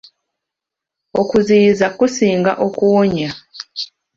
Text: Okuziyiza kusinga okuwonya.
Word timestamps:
Okuziyiza 1.21 1.85
kusinga 1.97 2.51
okuwonya. 2.65 3.29